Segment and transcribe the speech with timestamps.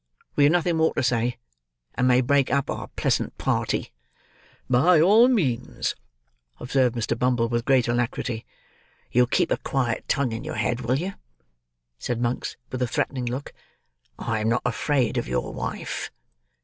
[0.35, 1.37] We have nothing more to say,
[1.93, 3.91] and may break up our pleasant party."
[4.67, 5.95] "By all means,"
[6.59, 7.15] observed Mr.
[7.15, 8.43] Bumble, with great alacrity.
[9.11, 11.13] "You'll keep a quiet tongue in your head, will you?"
[11.99, 13.53] said Monks, with a threatening look.
[14.17, 16.09] "I am not afraid of your wife."